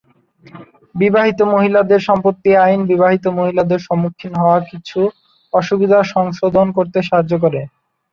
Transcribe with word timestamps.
বিবাহিত 0.95 1.39
মহিলাদের 1.53 2.01
সম্পত্তি 2.07 2.49
আইন 2.63 2.81
বিবাহিত 2.91 3.25
মহিলাদের 3.39 3.79
সম্মুখীন 3.79 4.33
হওয়া 4.35 4.59
কিছু 4.69 4.99
অসুবিধা 5.53 5.99
সংশোধন 6.13 6.67
করতে 6.77 6.97
সাহায্য 7.01 7.33
করে। 7.43 7.61